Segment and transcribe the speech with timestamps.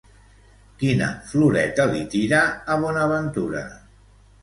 [0.83, 3.67] Quina floreta li tira a Bonaventura?